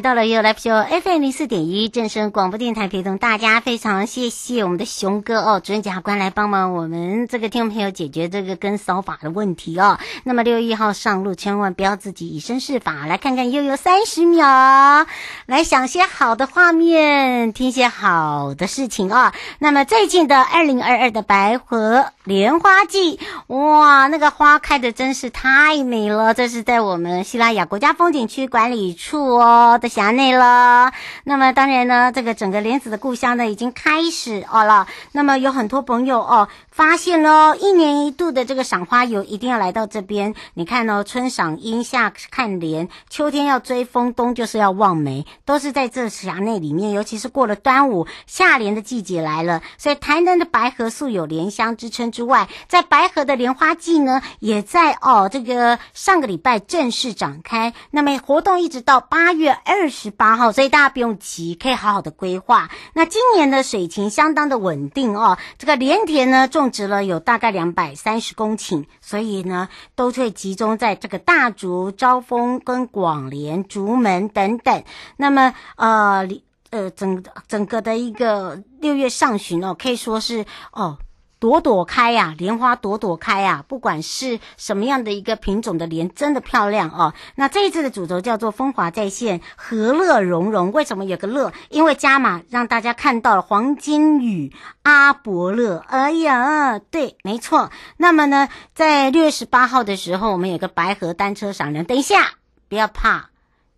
[0.00, 9.98] 到了 U Live Show FM 零四点一正声广播电台，陪同大家，非常谢谢我们的熊哥哦，主任检察官来帮忙我们这个听众朋友解决这个跟骚法的问题哦。
[10.24, 15.06] 那么六月一号上路，千万不要自己以身试法，来看看悠悠三十秒，
[15.44, 19.32] 来想些好的画面，听些好的事情哦。
[19.58, 29.78] 那么最近的二零二二的白河莲花季，哇，那个花开的真是太美了，这是在我们西拉雅国家风景区管理处哦。
[29.80, 30.90] 的辖内了，
[31.24, 34.86] 那么当然呢，这个整个莲子的故乡呢已经开始哦了。
[35.12, 36.48] 那么有很多朋友哦
[36.80, 40.34] 发现喽，一年一度的这个赏花游一定要来到这边。
[40.54, 46.92] 你看哦，春赏樱，夏看莲，秋天要追枫，冬就是要望梅，都是在这辖内里面。
[46.92, 57.74] 尤其是过了端午，夏莲的季节来了，所以台南的白河素有莲香之称之外，在白河的莲花季呢，也在哦这个上个礼拜正式展开。
[57.90, 59.54] 那么活动一直到八月。
[59.66, 62.70] 二十八号，所以大家不用急，可以好好的规划。
[62.94, 74.84] 那今年的水情相当的稳定哦，这个莲田呢种植了有大概两百三十公顷，所以呢都会集中在这个大竹、招风跟广联、竹门等等。
[75.16, 76.28] 那么呃
[76.70, 80.98] 呃整整个的一个六月上旬哦，可以说是哦。
[81.40, 87.14] 朵朵开呀、莲花朵朵开呀、不管是什么样的一个品种的莲，真的漂亮哦。
[87.34, 90.70] 那这一次的主轴叫做风华再现，和乐融融。
[90.70, 91.50] 为什么有个乐？
[91.70, 94.52] 因为加码让大家看到了黄金雨
[94.82, 95.82] 阿伯乐。
[95.88, 97.70] 哎呀，对，没错。
[97.96, 101.86] 那么呢，在六月十八号的时候，我们有个白河单车赏莲。
[101.86, 102.32] 等一下，
[102.68, 103.29] 不要怕。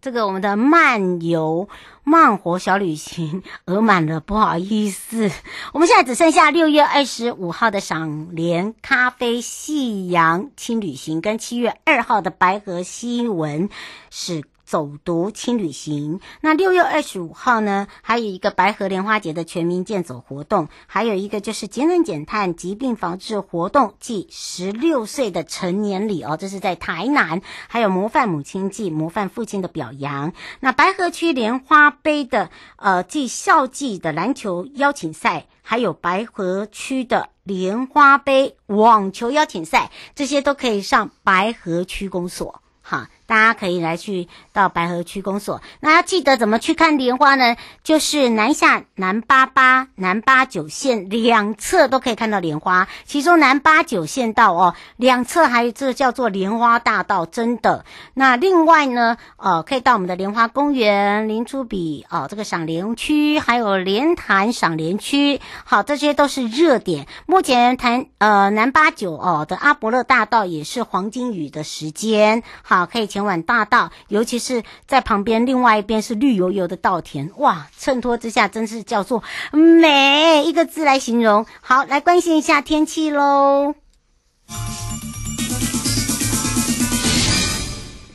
[0.02, 1.68] 这个我们的漫游
[2.02, 5.30] 慢活小旅行额满了，不好意思，
[5.72, 13.70] 我们现在只剩下六月二十五号的赏莲咖啡夕阳轻旅行，跟七月二号的白河西文
[14.10, 14.42] 是。
[14.72, 30.32] 走读轻旅行，那六月二十五号呢，还有一个白河莲花节的全民健走活动，还有一个就是节能减碳疾病防治活动暨十六岁的成年礼哦，这是在台南，还有模范母亲祭、模范父亲的表扬。
[30.60, 42.62] 那白河区莲花杯的呃暨校际的篮球邀请赛，还有白河区的莲花杯网球邀请赛，这些都可以上白河区公所。
[42.84, 45.62] 哈，大家可以来去到白河区公所。
[45.80, 47.56] 那要记得怎么去看莲花呢？
[47.82, 52.86] 就是南下南八八、南八九线两侧都可以看到莲花。
[53.06, 57.86] 其中南八九线道哦，两侧还有这叫做莲花大道，真的。
[58.12, 65.40] 那另外呢，呃，可以到我们的莲花公园、林竹比哦，这个赏莲区，还有莲潭赏莲区。
[65.64, 67.06] 好，这些都是热点。
[67.24, 72.42] 目前谈呃南八九哦的阿伯勒大道也是黄金雨的时间。
[72.60, 79.22] 好，可以前往大道，尤其是在旁边，另外一边是绿油油的稻田，哇，衬托之下真是叫做
[79.52, 81.46] 美，一个字来形容。
[81.60, 83.74] 好，来关心一下天气喽。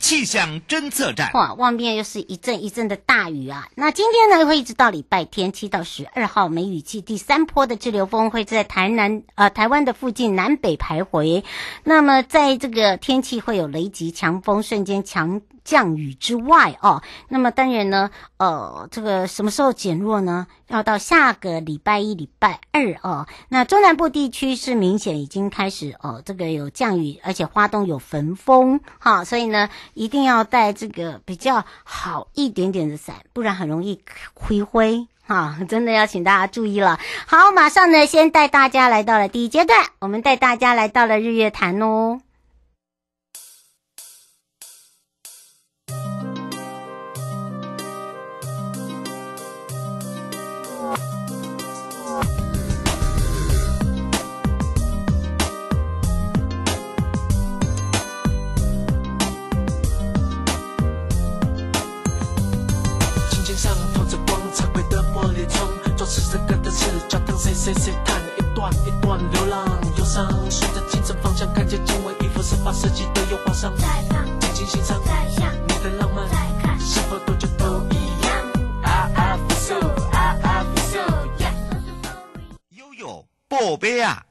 [0.08, 3.68] 气象侦测站，哇，外面又是一阵一阵的大雨啊！
[3.74, 11.44] 那今天呢，会一直到礼拜天七到十二号，梅雨季第三波的滞留风会在台南呃台湾的附近南北徘徊。
[11.84, 15.42] 那么在这个天气会有雷击、强风、瞬间强。
[15.64, 18.08] 降雨之外哦，那么当然呢，
[18.38, 20.46] 呃，这个什么时候减弱呢？
[20.68, 23.26] 要到下个礼拜一、礼拜二哦。
[23.50, 34.00] 那中南部地区是明显已经开始哦，这个有降雨，而且花东有焚风，哈、哦，所以呢，一定要带这个比较好一点点的伞，不然很容易
[34.32, 37.00] 灰灰哈、 真的要请大家注意了。
[37.26, 42.20] 好，马上呢，先带大家来到了第一阶段，我们带大家来到了日月潭哦。
[72.68, 73.74] 把设计的又画上。
[73.78, 75.00] 再胖，尽情欣赏。
[75.02, 76.28] 再想，你的浪漫。
[76.28, 78.30] 再看，是否多久都一样。
[78.82, 79.74] I I feel so,
[80.12, 81.00] I I feel so,
[81.38, 81.54] yeah。
[82.76, 84.22] 悠悠，宝贝啊！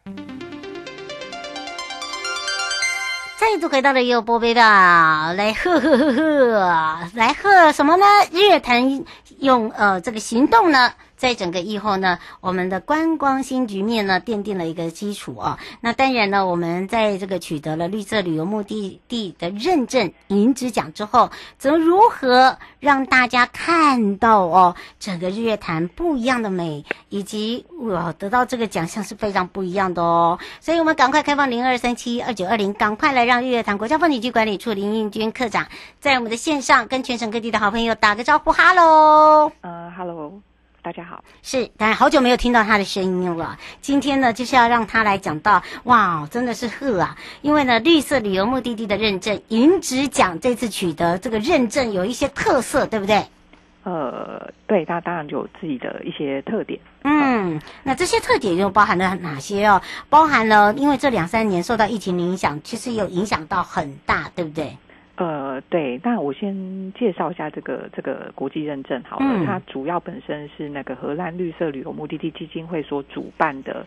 [3.39, 8.05] 再次回到了悠悠宝贝吧，来呵呵呵呵，来呵什么呢？
[8.31, 9.03] 日月潭
[9.39, 10.93] 用呃这个行动呢？
[11.17, 15.59] 在整个疫后呢，我们的观光新局面呢，奠定了一个基础啊。
[15.81, 30.37] 那当然呢，我们在这个取得了绿色旅游目的地的认证银质奖之后，则如何让大家看到哦，整个日月潭不一样的美，以及哇，得到这个奖项是非常不一样的哦。
[30.61, 35.67] 所以我们赶快开放零二三七二九二零，赶快来让日月潭国家风景区管理处林应军科长
[35.99, 40.41] 在我们的线上跟全省各地的好朋友打个招呼，哈喽，呃，哈喽。
[40.87, 43.59] 大家好，是，当然好久没有听到他的声音了。
[43.81, 47.17] 今天呢，就是要让他来讲到，哇，真的是贺啊！
[47.41, 53.21] 因为呢，绿色旅游目的地的认证银质奖这次取得这个认证，有一些特色，对不对？
[53.83, 56.79] 呃，对，它当然就有自己的一些特点。
[57.03, 59.81] 嗯，那这些特点又包含了哪些哦？
[60.07, 64.77] 包含了，因为这两三年受到疫情的影响，其实有影响到很大，对不对？
[65.17, 73.85] 呃，对，那我先介绍一下这个这个国际认证好了，嗯、它主要本身是那个荷兰绿色旅游目的地基金会所主办的，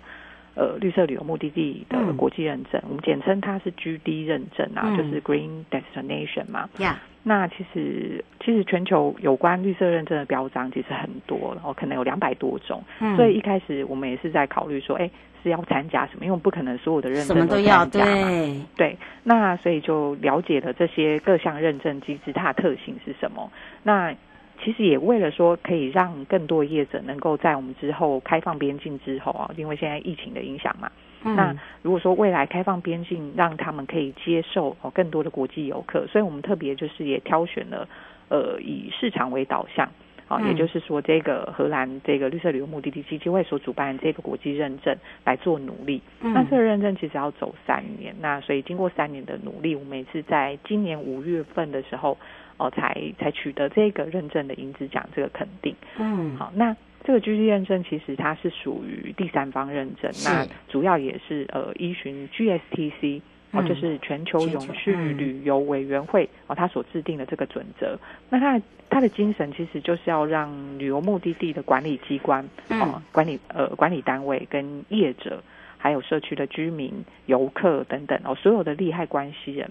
[0.56, 6.68] 呃，绿色旅游目的地的国际认证，嗯、我们简称它是 GD 认证啊，嗯、就是 Green Destination 嘛。
[6.76, 6.96] Yeah.
[7.22, 15.10] 那其实其实全球有关绿色认证的标章其实很多，然后可能有两百多种，嗯、所以一开始我们也是在考虑说，哎。
[15.42, 16.26] 是要参加什么？
[16.26, 17.86] 因为我们不可能所有的认证都参加嘛。
[17.90, 23.50] 对，对，那所以就了解了这些各项认证机制，它的特性是什么。
[23.82, 24.14] 那
[24.62, 30.92] 其实也为了说，可以让更多业者能够在我们之后开放边境之后啊，因为现在疫情的影响嘛。
[31.24, 37.88] 嗯、那如果说未来开放边境，让他们可以接受哦更多的国际游客，所以我们特别就是也挑选了
[38.28, 39.88] 呃以市场为导向。
[40.30, 46.00] 啊，也就是说，这个荷兰这个绿色旅游目的地基金会所主办的这个国际认证来做努力。
[46.20, 52.16] 嗯、那这个认证其实要走三年，那所以经过三年的努力，我们也是在今年五月份的时候，
[52.58, 55.74] 哦，才才取得这个认证的银质奖这个肯定。
[55.98, 56.76] 嗯，好，那
[57.10, 63.20] 这个 GD 认证其实它是属于第三方认证，那主要也是呃依循 GSTC。
[63.52, 67.98] 哦，就是全球永续旅游委员会哦，它所制定的这个准则。
[68.28, 75.42] 那它的它的精神其实就是要让旅游目的地的管理机关哦，管理呃管理单位跟业者，
[75.78, 79.68] 还有社区的居民、游客等等哦，所有的利害关系人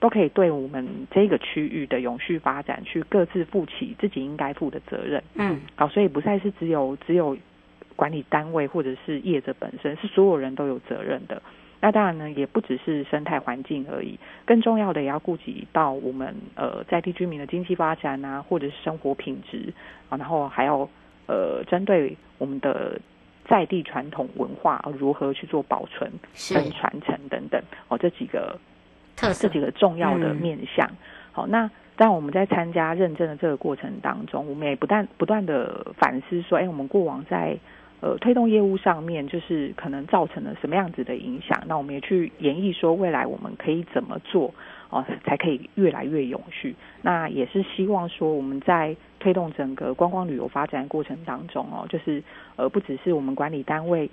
[0.00, 5.22] 都可以对我们这个区域的永续发展去各自负起自己应该负的责任。
[5.34, 7.36] 嗯，好，所以不再是只有只有
[7.96, 11.42] 管理单位或者是业者本身，是所有人都有责任的。
[11.80, 19.72] 那当然呢，也不只是生态环境而已，更重要的也要顾及到我们呃在地居民的经济发展啊，或者是生活品质
[20.08, 20.88] 啊，然后还要
[21.26, 23.00] 呃针对我们的
[23.46, 26.10] 在地传统文化如何去做保存
[26.52, 28.58] 跟传承等等哦，这几个
[29.18, 30.86] 特色这几个重要的面向。
[30.86, 30.96] 嗯、
[31.32, 37.58] 好，那当我们在参加认证的这个过程当中，我们也不断不断的反思说，哎，我们过往在
[38.00, 41.60] 呃，推动业务上面就是可能造成了什么样子的影响？
[41.66, 44.54] 那我们也去演绎说，未来我们可以怎么做
[44.90, 46.76] 哦，才可以越来越永续？
[47.02, 52.22] 那也是希望说，我们在推动整个观光旅游发展过程当中哦，就是
[52.54, 54.08] 呃，不只是我们管理单位、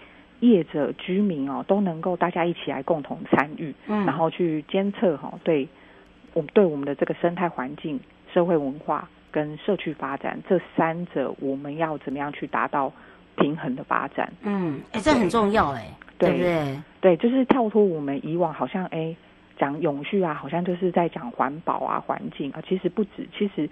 [0.49, 5.67] 业者、居民哦，都能够大家一起来共同参与，嗯，然后去监测哈，对，
[6.33, 7.99] 我们对我们的这个生态环境、
[8.33, 12.91] 社会文化跟社区发展这三者，我们要怎么样去达到？
[13.37, 15.87] 平衡的发展，嗯，哎、欸，这很重要、欸，哎，
[16.17, 16.81] 对不对？
[17.01, 19.13] 对，就是跳脱我们以往好像哎
[19.57, 23.69] 讲永续啊，好像就是在讲环保啊、环境啊，其实不止，其实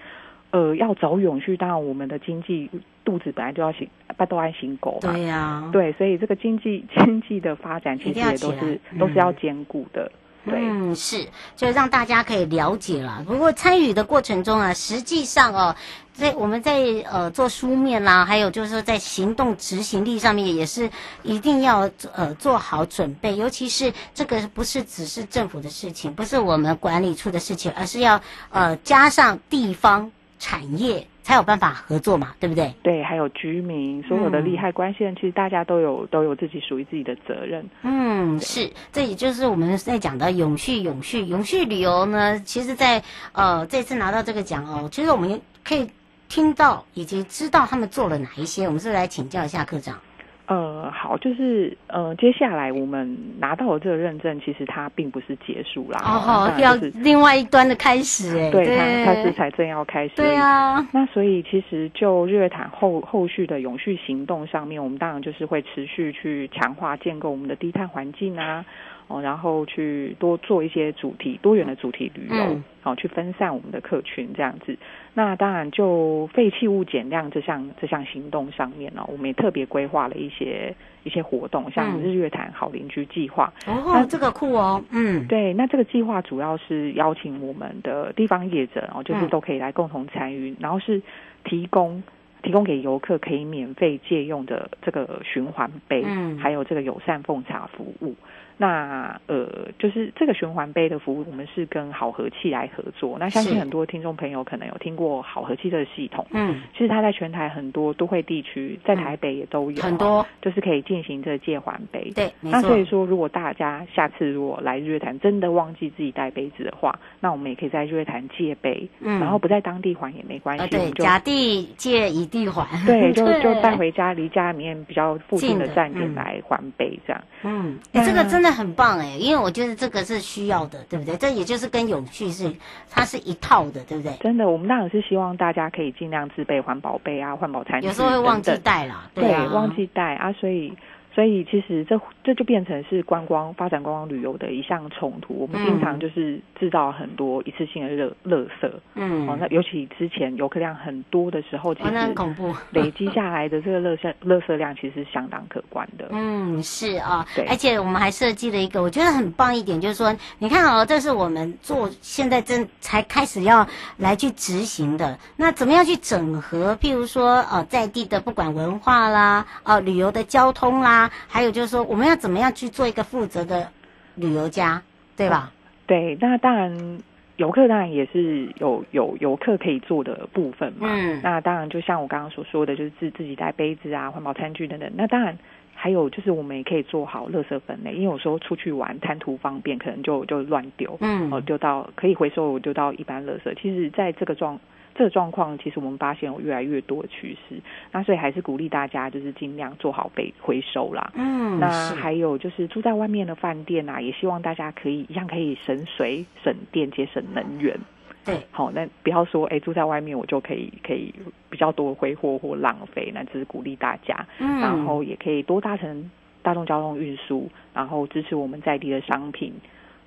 [0.54, 2.70] 呃要走永续，当然我们的经济
[3.04, 10.12] 肚子本来就要行，不都爱行狗嘛，对呀、啊，对，所以这个经济 经济的发展其实也都是都是要兼顾的。
[10.46, 13.24] 对嗯，是，就让大家可以了解了。
[13.26, 15.74] 不过参与的过程中啊，实际上哦，
[16.12, 20.90] 在我们在呃做书面啦，还有就是说在行动执行力上面，也是
[21.24, 23.38] 一定要呃做好准备。
[23.38, 28.20] 尤其是这个不是只是政府的事情，不是我们管理处的事情，而是要
[28.50, 30.12] 呃加上地方
[30.44, 31.08] 产业。
[31.26, 32.76] 才有办法合作嘛，对不对？
[32.84, 37.66] 对，还有居民，所有的利害关系人，嗯、其实大家都有都有自己属于自己的责任。
[37.84, 42.38] 嗯，是，这也就是我们在讲的永续、永续、永续旅游呢。
[42.42, 45.90] 其实在，在呃这次拿到这个奖哦，其实我们可以
[46.28, 48.66] 听到以及知道他们做了哪一些。
[48.66, 49.98] 我们是来请教一下科长？
[50.46, 60.86] 呃，好，就是呃，接下来我们拿到了这个认证，其实它并不是结束啦，哦，要另外一端的开始，哎，对，它它是才正要开始，对啊。
[60.92, 68.66] 那所以其实就日月潭后后续的永续行动上面，我们当然就是会持续去强化建构我们的低碳环境啊。
[69.08, 74.78] 哦，然后去多做一些主题多元的主题旅游，嗯，好，去分散我们的客群这样子。
[75.14, 83.54] 那当然，就废弃物减量这项这项行动上面呢，我们也特别规划了一些一些活动，像日月潭好邻居计划。
[83.68, 91.00] 哦，那这个酷哦，嗯，对，那这个计划主要是邀请我们的地方业者哦，就是都可以来共同参与，然后是
[91.44, 92.02] 提供
[92.42, 98.16] 提供给游客可以免费借用的这个循环杯，嗯，还有这个友善奉茶服务。
[98.58, 99.48] 那呃，
[99.80, 103.18] 就是这个循环杯的服务，我们是跟好和气来合作。
[103.20, 106.26] 那相信很多听众朋友可能有听过好和气这个系统。
[106.32, 112.12] 嗯，其实它在全台很多都会地区，在台北也都有、啊嗯、很多，就是可以进行这个借还杯。
[112.16, 120.62] 对，那所以说，如果大家下次如果来日月潭真的忘记自己带杯子的话，那我们也可以在日月潭借杯，嗯，然后不在当地还也没关系。
[120.62, 122.68] 呃、对，甲地借乙地还。
[122.86, 127.24] 对，就就带回家，离家里面比较附近的站点来还杯这样。
[127.44, 131.16] 嗯，哎、欸，这个真的很棒哎，因为我觉得这个是需要的，对不对？
[131.16, 132.54] 这也就是跟永续是
[132.90, 134.12] 它是一套的，对不对？
[134.20, 137.88] 真的，我们当然是希望大家可以尽量自备环保杯啊，环保餐具。
[137.88, 140.74] 有时候会忘记带啦，对啊，对，忘记带啊，所以。
[141.14, 145.36] 所以其实这这就变成是观光发展观光旅游的一项冲突。
[145.36, 148.72] 我们经常就是制造很多一次性的热垃圾。
[148.96, 149.28] 嗯。
[149.28, 152.54] 哦，那尤其之前游客量很多的时候，其实很恐怖。
[152.72, 156.08] 累积下来的这个垃圾垃圾量其实是相当可观的。
[156.12, 157.26] 嗯，是啊。
[157.36, 157.46] 对。
[157.46, 163.68] 而且我们还设计了一个我觉得很棒一点，就是说，你看哦，这是我们做现在正才开始要
[163.98, 165.18] 来去执行的。
[165.38, 166.76] 那怎么样去整合？
[166.82, 171.03] 譬如说，呃，在地的不管文化啦，呃，旅游的交通啦。
[171.28, 173.68] 还有就是说，我们要怎么样去做一个负责的
[174.16, 174.82] 旅游家，
[175.16, 175.52] 对吧？
[175.86, 177.00] 对，那当然，
[177.38, 180.88] 游客当然也是有有游客可以做的部分嘛。
[180.90, 184.90] 嗯，那当然，就像我刚刚所说的，就是自自己带杯子啊、环保餐具等等。
[184.96, 185.38] 那当然
[185.74, 193.54] 还有就是，我们也可以做好垃圾分类，因为有时候出去玩贪图方便，可能就就乱丢，嗯，哦，丢到可以回收，丢到一般垃圾。
[193.62, 194.60] 其实，在这个状
[194.96, 197.56] 这个状况其实我们发现有越来越多的趋势，
[197.92, 201.12] 那所以还是鼓励大家就是尽量做好被回收啦。
[201.16, 207.78] 嗯，那还有就是住在外面的饭店啊，也希望大家可以一样可以省水、省电、节省能源。
[208.26, 211.14] 对，好，那不要说哎住在外面我就可以可以
[211.50, 214.26] 比较多挥霍或浪费，那只是鼓励大家。
[214.40, 216.10] 嗯，然后也可以多搭乘
[216.42, 219.52] 大众交通运输，然后支持我们在地的商品。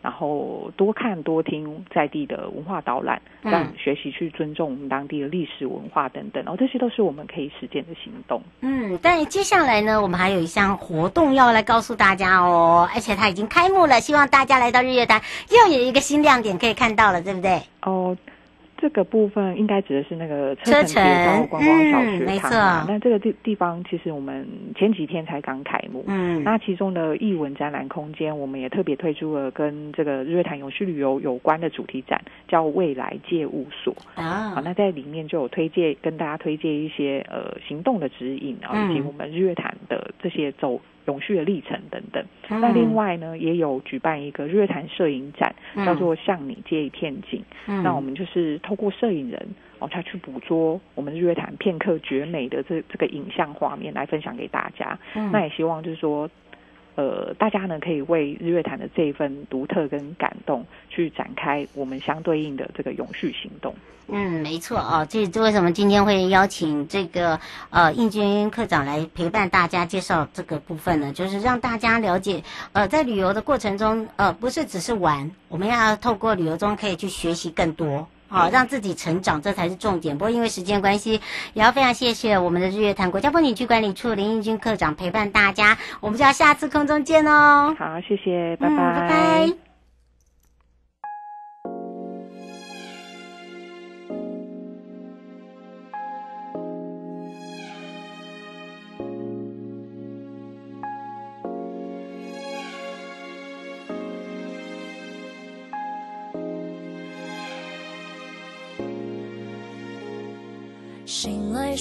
[0.06, 8.40] 然后多看多听在地的文化导览，让学习去尊重我们当地的历史文化等等，然后这些都是我们可以实践的行动。
[8.60, 15.20] 嗯，但接下来呢，我们还有一项活动要来告诉大家哦，而且它已经开幕了，希望大家来到日月潭
[15.50, 17.60] 又有一个新亮点可以看到了，对不对？
[17.82, 18.16] 哦。
[18.86, 22.86] 这个部分应该指的是那个车城街道观光小学堂啊。
[22.88, 26.04] 那这个地地方其实我们前几天才刚开幕。
[26.06, 26.40] 嗯。
[26.44, 34.50] 那其中的艺文展览空间，我们也特别推出了跟这个日月潭永续旅游有关的主题展，叫未来借物所啊。
[34.50, 40.80] 好，那在里面就有推荐跟大家推荐一些呃行动的指引啊，以及我们日月潭的这些走。
[41.06, 42.60] 永续的历程等等，嗯。
[42.60, 47.82] 那另外呢，也有举办一个日月潭摄影展，嗯，叫做“向你借一片景”嗯。
[47.82, 49.46] 那我们就是透过摄影人
[49.78, 54.98] 哦，他去捕捉我们日月潭片刻绝美的这这个影像画面来分享给大家。
[55.14, 56.28] 嗯，那也希望就是说。
[56.96, 63.74] 呃，大家呢可以为日月潭的这一份独特跟感动，去展开我们相对应的这个永续行动。
[64.08, 71.12] 嗯，没错啊，这这为什么今天会邀请这个呃应军课长来陪伴大家介绍这个部分呢？
[71.12, 78.06] 就是让大家了解，呃，在旅游的过程中，呃，不是只是玩，我们要透过旅游中可以去学习更多。
[78.28, 80.16] 好，让自己成长，这才是重点。
[80.16, 81.20] 不过因为时间关系，
[81.54, 85.78] 也要非常谢谢我们的日月潭国家风景区管理处林义军科长陪伴大家。
[86.00, 87.74] 我们就要下次空中见哦。
[87.78, 89.65] 好，谢谢，拜拜，嗯，拜拜。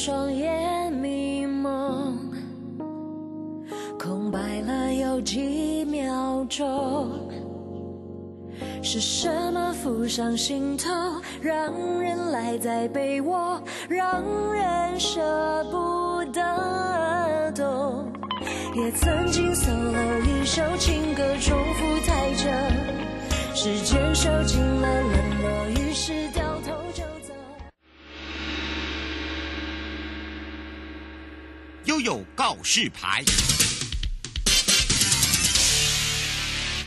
[0.05, 2.15] 双眼迷蒙，
[3.97, 7.09] 空白了有几秒钟。
[8.83, 10.91] 是什么浮上心头，
[11.41, 13.59] 让人赖在被窝，
[13.89, 18.07] 让人舍不得懂？
[18.75, 22.47] 也曾经 solo 一首情歌重复太久，
[23.55, 26.29] 时间收紧了冷落，于是
[31.95, 33.23] 悠悠告示牌。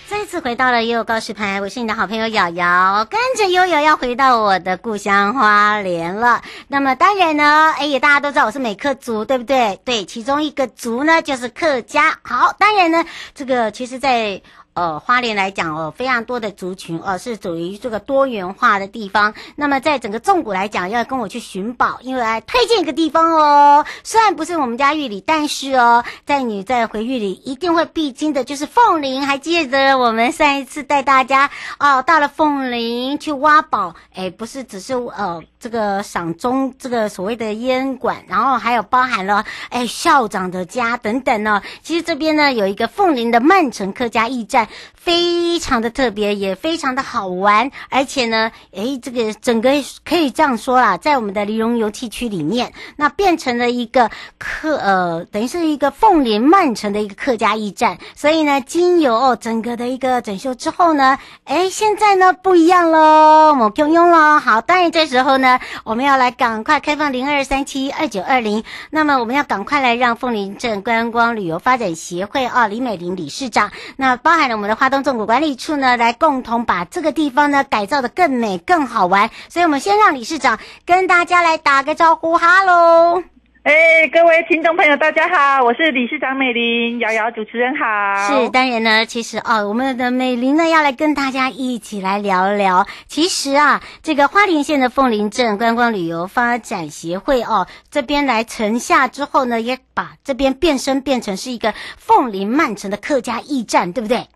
[0.06, 6.42] 再次回到了悠悠告示牌，我是你的好朋友瑶瑶，跟着悠悠要回到我的故乡花莲了。
[6.66, 9.80] 那么当然呢，哎也，大家都知道我是美客族，对不对？
[9.82, 12.18] 对，其中一个族呢就是客家。
[12.22, 13.02] 好，当然呢，
[13.34, 14.42] 这个其实，在。
[14.78, 19.34] 呃，花莲来讲哦，非常多的族群哦，是属于这个多元化的地方。
[19.56, 23.84] 那么，在整个纵谷来讲，要跟我去寻宝，因为来推荐一个地方哦。
[24.04, 29.26] 虽然不是我们家玉里，但是哦，在你在回玉里一定会必经的，就是凤林。
[29.26, 41.62] 还记得我们上一次带大家哦，到了凤林去挖宝，哎，不是只是呃这个赏钟这个所谓的烟馆，然后还有包含了哎校长的家等等呢。
[41.82, 44.68] 其实这边呢有一个凤林的曼城客家驿站。
[45.08, 49.70] 非常的特别，也非常的好玩，而且呢，诶，这个整个
[50.04, 57.96] 可以这样说啦，在我们的梨农游憩区里面，那变成了一个客呃，等于是一个凤林慢城的一个客家驿站。
[58.14, 64.38] 所以呢，经由整个的一个整修之后呢，诶，现在呢不一样喽，我共用喽。
[64.38, 79.30] 好，当然这时候呢，我们要来赶快开放零二三七二九二零，那么我们要赶快来让凤林镇观光旅游发展协会啊李美玲理事长，那包含了我们的花东纵谷管理处呢，来共同把这个地方呢改造的更美、更好玩。
[79.48, 83.22] 所以，我们先让理事长跟大家来打个招呼，哈喽！
[83.64, 87.84] 哎，各位听众朋友，大家好，我是理事长美玲，瑶瑶主持人好。
[88.26, 92.86] 是，当然呢，其实哦，我们的美玲呢要来跟大家一起来聊聊。
[93.08, 104.28] 其实啊，这个花莲县的凤林镇观光旅游发展协会哦，这边来城下之后呢，也把这边变身变成是一个凤林慢城的客家驿站，对不对？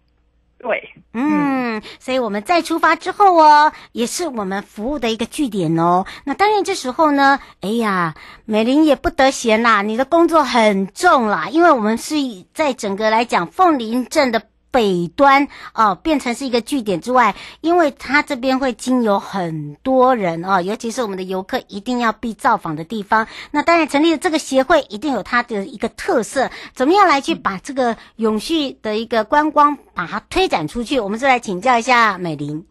[0.62, 6.06] 对，嗯，所以我们再出发之后哦，也是我们服务的一个据点哦。
[6.22, 12.14] 那当然这时候呢，哎呀，美玲也不得闲啦，你的工作很重啦，因为我们是
[12.54, 14.40] 在整个来讲凤林镇的。
[14.72, 23.28] 北端哦，变成是一个据点之外，因为它这边会经由很多人哦，尤其是我们的游客一定要必造访的地方。
[23.50, 30.98] 那当然成立了这个协会，一定有它的一个特色，怎么样来去把这个永续的一个观光把它推展出去？
[30.98, 32.64] 我们是来请教一下美玲。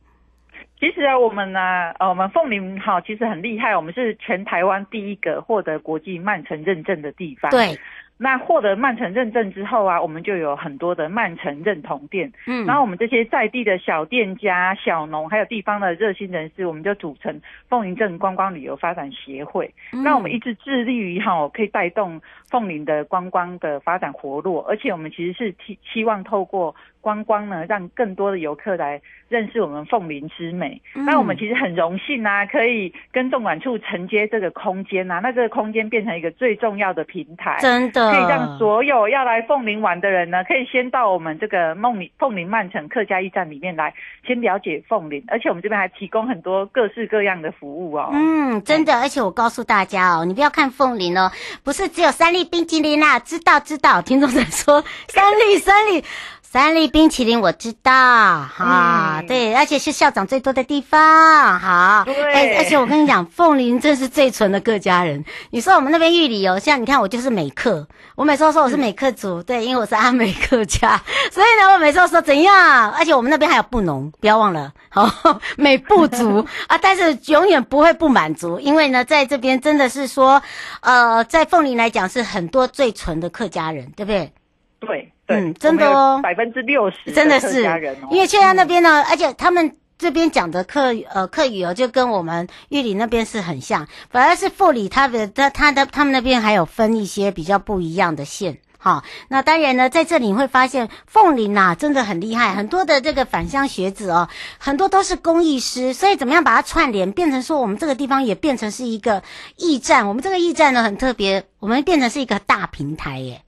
[0.80, 1.60] 其实啊，我们呢，
[2.00, 7.52] 呃，我们凤林哈，其实很厉害，我们是全台湾第一个获得国际慢城认证的地方。
[7.52, 7.78] 对。
[8.24, 12.32] 那获得曼城认证之后啊，我们就有很多的曼城认同店。
[12.46, 19.74] 嗯，然后我们这些在地的小店家、小农，还有地方的热心人士，我们就组成凤林镇观光旅游发展协会。
[19.92, 26.76] 嗯，那我们一直致力于哈，可以带动凤林的观光的发展活络，而且我们其实是希希望透过。
[27.02, 30.82] 观光呢，让更多的游客来认识我们凤林之美。
[30.96, 43.94] 嗯、那我们其实很荣幸啊，可以跟动管处承接这个空间啊，那这个空间变成一个最重要的平台，真的可以让所有要来凤林玩的人呢，可以先到我们这个梦里凤林曼城客家驿站里面来，
[44.26, 48.10] 先了解凤林，而且我们这边还提供很多各式各样的服务哦。
[48.14, 51.32] 嗯，真的，而且我告诉大家哦，你不要看凤林哦，
[51.64, 56.04] 不是只有三粒冰淇淋啦，知道知道，听众在说三粒三粒。
[56.44, 65.24] 三立冰淇淋我知道，哈、嗯，对，而且是校长最多的地方，好，对，哎，而且我跟你讲，凤林真是最纯的客家人。
[65.50, 71.02] 你说我们那边玉里哦，像你看我就是美客，我每次都说我是美客族，嗯、对，因为我是阿美客家，
[71.32, 75.10] 所以呢，我每次都说怎样，而且我们那边还有布农，不要忘了，好，
[75.58, 80.42] 美布族 啊，但是永远不会不满足，因为呢，在这边真的是说，
[80.82, 84.32] 呃，在凤林来讲是很多最纯的客家人，对不对？
[84.82, 85.14] 对。
[85.28, 87.64] 嗯，真的哦，百分之六十真的是，
[88.10, 98.58] 因为现在那边呢，嗯、而且他们这边讲的客呃客语哦，就跟我们玉里那边是很像，反而是富里他的他他的他们那边还有分一些比较不一样的县。
[98.78, 109.24] 好，那当然呢，在这里你会发现凤林呐真的很厉害，很多的这个返乡学子哦，很多都是工艺师，所以怎么样把它串联，变成说我们这个地方也变成是一个
[109.56, 113.44] 驿站，我们这个驿站呢很特别，我们变成是一个大平台耶。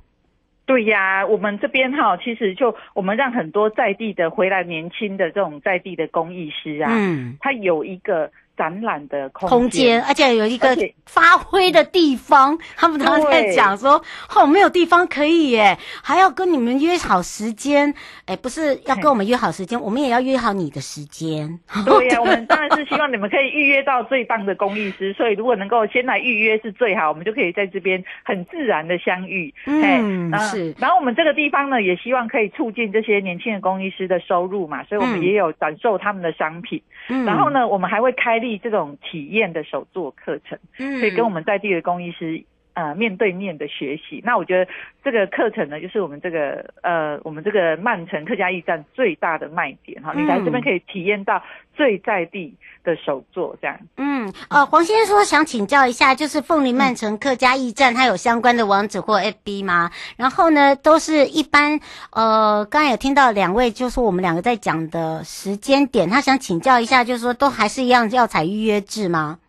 [0.65, 12.57] 对呀，我们这边哈，其实就我们让很多在地的回来年轻的这种在地的工艺师啊，嗯，他有一个展览的空间，空间，而且有一个发挥的地方。
[12.75, 14.01] 他们刚刚在讲说，
[14.35, 17.93] 哦，没有地方可以耶，还要跟你们约好时间。
[18.25, 21.59] 哎，不是要跟我们约好时间，我们也要约好你的时间。
[21.85, 25.13] 对呀、啊，我们当然是希望你们可以预约到最棒的工艺师。
[25.17, 29.53] 所以如果能够先来预约是最好，我们就可以在这边很自然的相遇。
[29.65, 30.73] 嗯，是。
[30.79, 36.81] 然后我们这个地方呢，也希望可以促进这些年轻的工艺师的收入嘛，所以我们也有展售他们的商品。
[37.09, 44.21] 嗯，然后呢，我们还会开立这种体验的手作课程，嗯，可以跟我们在地的工艺师呃面对面的学习。
[44.23, 44.71] 那我觉得
[45.03, 51.41] 这个课程呢，就是我们这个呃我们这个曼城客家驿站最大的卖点哈，你来这边可以体验到
[51.75, 53.77] 最在地的手作这样。
[53.97, 59.91] 嗯，呃，黄先生说想请教一下，就是凤林曼城客家驿站它有相关的网址或 FB 吗？
[60.17, 61.79] 然后呢，都是一般
[62.11, 69.39] 呃，刚才有听到两位就是我们两个在讲的时间点，他想请教一下，就是说都还是一样要采预约制吗？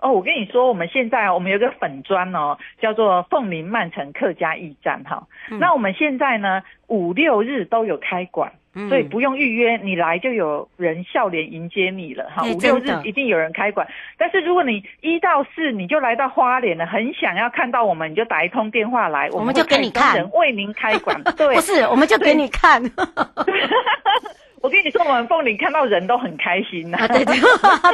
[0.00, 5.26] 哦，我跟你说，我们现在我们有个粉砖哦，叫做凤林曼城客家驿站哈。
[5.50, 12.42] 嗯、那我们现在呢，五六日都有开馆，嗯、所以不用预约，你来就有人笑脸迎接你了哈。
[12.44, 13.86] 五六日一定有人开馆，
[14.16, 21.22] 但是如果你一到四你就来到花莲了，很想要看到我们，你就打一通电话来，我们就给你看，为您开馆。
[21.36, 22.82] 对，不是，我们就给你看。
[24.60, 27.08] 我跟你说，我们凤林看到人都很开心呐、啊。
[27.08, 27.34] 对对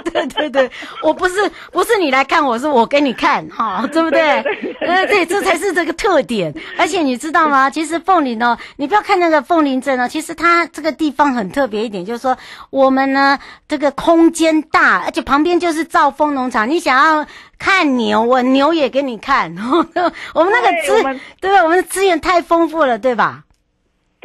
[0.10, 0.70] 对对对，
[1.02, 1.34] 我不是
[1.70, 4.20] 不是你来看我，是我给你看，哈，对不对？
[4.80, 6.52] 呃，对，这才是这个特点。
[6.76, 7.70] 而且你知道吗？
[7.70, 12.36] 其实凤林呢，你不要看那个凤林镇哦，其实它这个地方很特别一点，就是说
[12.70, 16.68] 我们呢这个空间大，而且旁边就是兆丰农场。
[16.68, 17.24] 你想要
[17.58, 19.54] 看牛，我牛也给你看。
[20.34, 21.00] 我们那个资，
[21.40, 21.62] 对吧？
[21.62, 23.44] 我们的资源太丰富了，对吧？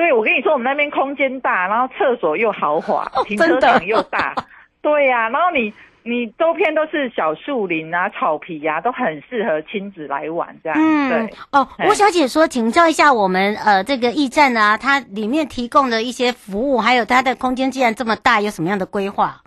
[0.01, 4.33] 对，我跟你说，我们那边空间大，然后厕所又豪华，停车场又大，
[4.81, 10.77] 对呀、啊，然后你你周边都是小树林啊、草皮呀、啊，都很适合亲子来玩这样。
[10.79, 11.37] 嗯，对。
[11.51, 19.39] 哦，吴小姐说，请教一下我们呃这个驿站啊，它里面提供的一些服务，还有它的空间既然这么大，有什么样的规划？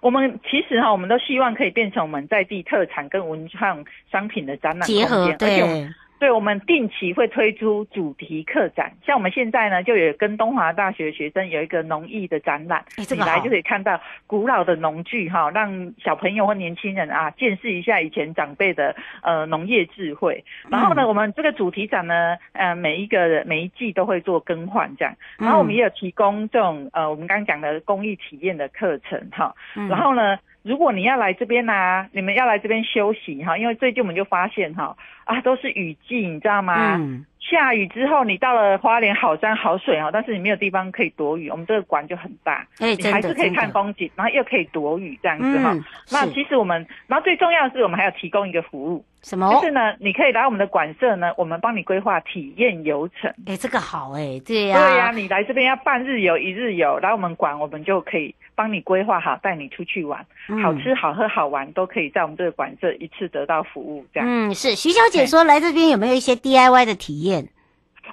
[0.00, 5.86] 我们其实哈，我们都希望可以变成我们在地特产跟文创商品的展览结合，对。
[6.18, 20.42] 对，我们定期会推出主题客展，像我们现在呢，就有跟东华大学学生有一个农艺的展览，你来就可以看到古老的农具哈，让小朋友或年轻人啊见识一下以前长辈的呃农业智慧。
[20.70, 25.14] 然后呢，我们这个主题展呢，呃，每一个每一季都会做更换这样。
[25.38, 29.54] 然后我们也有提供这种呃，我们刚刚讲的公益体验的课程哈。
[29.88, 34.96] 然后呢，如果你要来这边呢、啊，你们要来这边休息哈，因为最近我们就发现哈。
[35.24, 36.94] 啊，都是雨季，你知道吗？
[37.00, 41.50] 嗯、下雨之后，你到了花莲好山好水哦，但是你没有地方可以躲雨。
[41.50, 45.72] 我们这个馆就很大，欸、你还是可以看风景，然后又可以躲雨这样子哈。
[45.72, 49.04] 嗯、那其实我们，然后最重要的是，我们还要提供一个服务。
[49.22, 49.52] 什么？
[49.52, 53.28] 就是呢，你可以来我们的馆舍呢，我们帮你规划体验游程。
[53.46, 64.04] 哎，这个好哎，对呀，对呀，你来这边要半日游、一日游，来我们馆，我们就可以帮你规划好，带你出去玩，嗯、好吃、好喝、好玩，都可以在我们这个馆舍一次得到服务。
[64.12, 67.48] 这样，嗯，是徐小姐说，来这边有没有一些 DIY 的体验？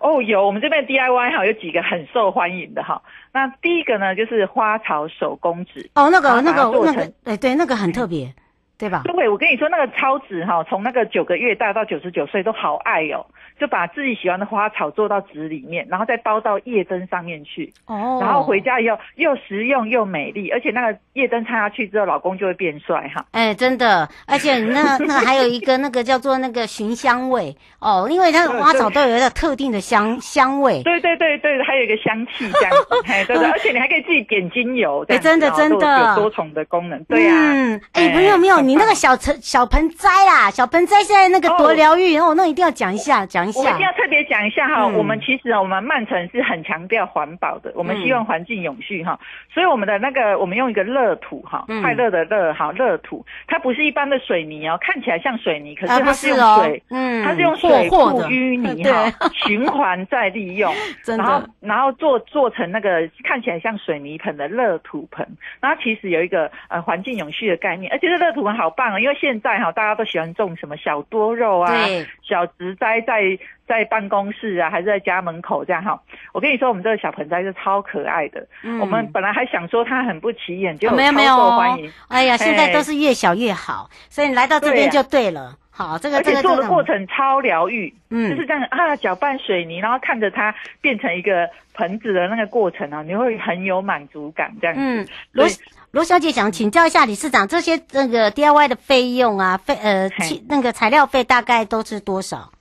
[0.01, 3.01] 哦，有，我们这边 DIY 哈有几个很受欢迎的哈。
[3.31, 5.89] 那第一个呢，就是花草手工纸。
[5.95, 8.33] 哦，那个、那个、那个，对对，那个很特别。
[8.77, 9.03] 对吧？
[9.05, 13.25] 对，我跟你说，那个超值哈，从那个九个月大到九十九岁都好爱哦，
[13.59, 17.71] 就把自己喜欢的花草做到纸里面，然后再包到夜灯上面去。
[17.85, 18.19] 哦。
[18.21, 23.23] 然后回家以后又实用又美丽，而且那个夜灯插下去之后，老公就会变帅哈。
[23.31, 30.81] 哎，真的，而且那 那个还有一个那个叫做那个寻香味哦，因为它的花草都有一个特定的香香味。
[30.83, 37.01] 对对对对，还有一个香气这样子，哎，对对，而且你还可以自己点精油，哎，真的真的有多重的功能。
[37.05, 37.33] 对呀。
[37.33, 38.75] 嗯，哎，没有没有，你。
[38.75, 43.61] 那个小盆小盆栽啦，小盆栽现在那个多疗愈哦，那一定要讲一下，讲一下。
[43.61, 49.19] 我一定要特别讲一下哈，我们其实我们曼城是很强调环保的，我们希望环境永续哈，
[49.53, 60.73] 所以我们的那个我们用一个乐土哈，快乐的乐哈，乐土，它不是一般的水泥哦，看起来像水泥，可是它是用水，嗯，它是用水库淤泥哈，循环再利用，
[61.05, 65.27] 然后然后做做成那个看起来像水泥盆的乐土盆，
[65.59, 68.99] 然后其实有一个呃环境永续的概念，而且这乐土盆好棒啊！
[68.99, 71.73] 因为现在哈，大家都喜欢种什么小多肉啊，
[72.21, 73.37] 小植栽在
[73.67, 75.99] 在办公室啊，还是在家门口这样哈。
[76.33, 78.45] 我跟你说，我们这个小盆栽是超可爱的。
[78.63, 81.91] 嗯、我们本来还想说它很不起眼，就超受欢迎。
[82.07, 85.55] 哎呀，现在都是越小越好，所以你来到这边就对了。
[85.75, 94.79] 好，这个而且做的过程超疗愈，嗯，就是这样啊，搅拌水泥，然后看着它变成一个盆子的那个过程啊，你会很有满足感，这样子。
[94.79, 95.47] 嗯，罗
[95.89, 100.07] 罗小姐想请教一下理事长，这些那个 DIY 的费用啊，费呃，
[100.47, 102.51] 那个材料费大概都是多少？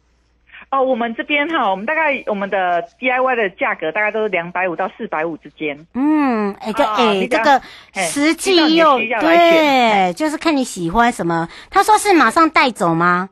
[0.72, 5.78] 哦，我们这边哈，我们大概我们的 DIY 的价格大概都是两百五到四百五之间。
[5.92, 7.60] 嗯，哎、欸，这哎、哦，这个
[7.94, 11.46] 实际又对，就是看你喜欢什么。
[11.68, 13.28] 他说是马上带走吗？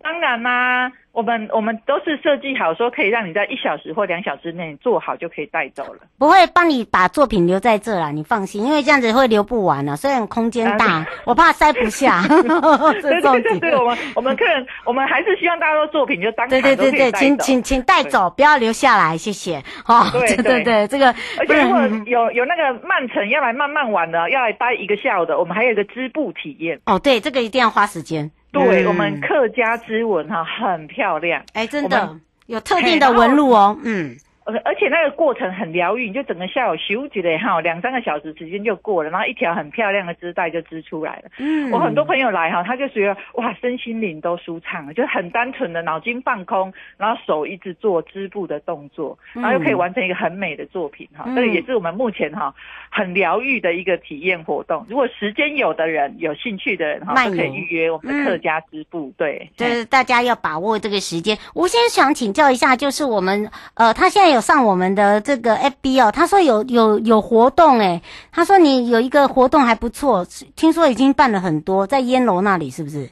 [0.00, 0.92] 当然啦、啊。
[1.12, 9.96] 我们我们都是设计好说可以让你在一小时或两小时内做好就可以带走了，不会帮你把作品留在这啦，你放心，因为这样子会留不完了、啊。
[9.96, 12.22] 虽然空间大，啊、我怕塞不下。
[12.28, 16.48] 对对对对，我们我们客人我们还是希望大家都作品就当。
[16.48, 19.62] 对对对对，请请请带走，不要留下来，谢谢。
[19.86, 26.80] 哦，对对对，对，这个而且如果有有那个慢城要来慢慢玩的，要来待一个下午的，我们还有一个织布体验。
[26.86, 28.30] 哦，对，这个一定要花时间。
[28.52, 34.16] 对、嗯、我们客家之纹哈很漂亮，哎，真的有特定的纹路哦，嗯。
[34.44, 41.30] 而而且那个过程很疗愈，你就整个下午休息了哈，两三个小时时间就过了，然后一条很漂亮的织带就织出来了。
[41.38, 51.24] 嗯，我很多朋友来哈，他就觉得哇，身心灵都舒畅了，就很单纯的脑筋放空，然后手一直做织布的动作，然后又可以完成一个很美的作品哈。
[51.36, 52.52] 这个也是我们目前哈
[52.90, 54.84] 很疗愈的一个体验活动。
[54.88, 59.06] 如果时间有的人有兴趣的人哈，都可以预约我们的客家织布。
[59.06, 61.38] 嗯、对，就是大家要把握这个时间。
[61.54, 64.31] 我先想请教一下，就是我们呃，他现在。
[64.32, 68.00] 有上我们的这个 FB 哦，他说有有有活动诶，
[68.32, 73.08] 他说你有一个活动还不错，听说已经办了很多，在烟楼那里是不是？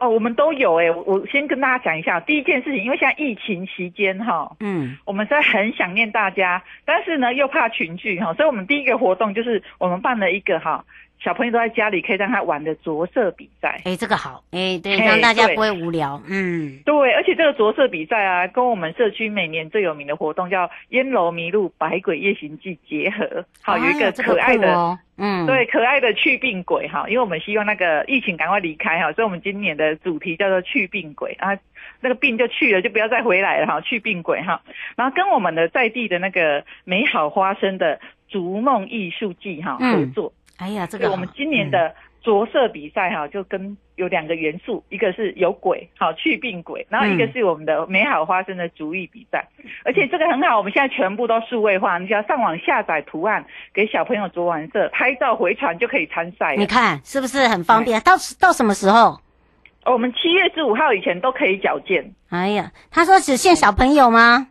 [0.00, 10.84] 哦，我们都有诶，我先跟大家讲一下，第一件事情，因为现在疫情期间哈，嗯，我们在很想念大家，但是呢又怕群聚哈，所以我们第一个活动就是我们办了一个哈。
[11.20, 13.80] 小朋友都在家里，可以让他玩的着色比赛。
[13.84, 16.20] 哎，这个好，哎，对，让大家不会无聊。
[16.28, 23.44] 嗯，对，而且这个着色比赛啊，跟我们社区每年最有名的活动叫“烟楼迷路百鬼夜行记”结合。
[23.62, 31.58] 好，有一个可爱的，哦、嗯，对，可爱的去病鬼哈，因为我们希望那个疫情赶快离开哈，所以我们今年的主题叫做去病鬼啊，
[32.00, 34.62] 那个病就去了，就不要再回来了哈，去病鬼哈。
[34.96, 40.32] 然后跟我们的在地的那个美好花生的逐梦艺术季哈合作。
[40.58, 49.46] 嗯哎呀，这个我们今年的着色比赛哈，就跟有两个元素，一个是有鬼，好去病鬼，然后一个是我们的美好花生的主意比赛，
[49.84, 56.56] 而且这个很好，我们现在全部都数位化，你只要上网下载图案，给小朋友着完色，拍照回传就可以参赛。
[56.56, 58.00] 你看是不是很方便？
[58.00, 59.20] 到到什么时候？
[59.86, 62.12] 我们七月十五号以前都可以缴件。
[62.30, 64.48] 哎呀，他说只限小朋友吗？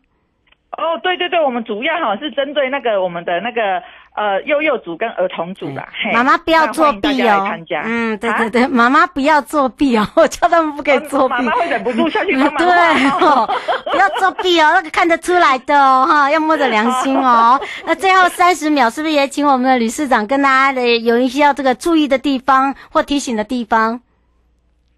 [0.72, 3.82] 哦，对对对，我们主要哈是针对那个我们的那个。
[4.18, 7.48] 呃，幼幼组跟儿童组啦，妈妈不要作弊哦。
[7.84, 11.36] 嗯，对对对，妈妈不要作弊哦，我 叫他们不可以作弊。
[11.36, 12.58] 妈妈会忍不住下去帮忙。
[12.58, 12.68] 对
[13.12, 13.48] 哦，
[13.92, 17.62] 不要作弊哦， 那个看得出来的哦，哈，要摸着良心哦。
[17.86, 24.02] 那最后三十秒，是不是也请我们的理事长跟大家的有一些要这个注意的地方或提醒的地方？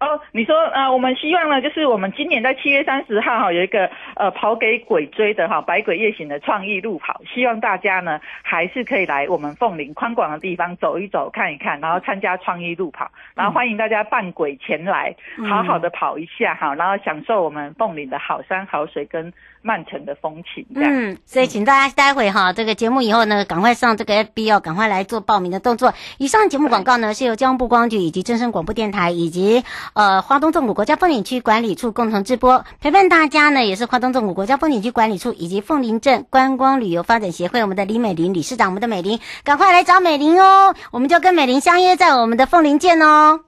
[0.00, 15.14] 哦，你说呃，我们希望呢，就是我们今年在七月三十号哈有一个呃跑给鬼追的哈百鬼夜行的创意路跑，希望大家呢还是可以来我们凤林宽广的地方走一走看一看，然后参加创意路跑，然后欢迎大家扮鬼前来，
[15.46, 19.30] 好好的跑一下哈，然后享受我们凤林的好山好水跟
[19.62, 20.66] 曼城的风情。
[20.74, 25.94] 嗯，所以请大家待会哈这个节目以后呢，赶快上这个 FB 哦，赶快来做报名的动作。
[26.18, 29.64] 以上节目广告呢是由交通部观光局以及真声广播电台以及。
[29.94, 43.40] 呃，花东纵谷国家风景区管理处共同直播，陪伴大家呢，也是花东纵谷国家风景区管理处以及凤林镇观光旅游发展协会，我们的李美玲理事长，我们的美玲，赶快来找美玲哦，我们就跟美玲相约在我们的凤林见哦。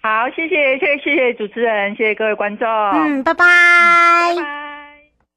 [0.00, 3.44] 好，谢谢，谢谢，谢谢主持人，谢谢各位观众，嗯，拜拜，
[4.36, 4.61] 拜拜。